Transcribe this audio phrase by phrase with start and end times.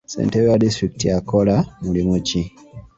[0.09, 2.41] Ssentebe wa disitulikiti akola mulimu ki?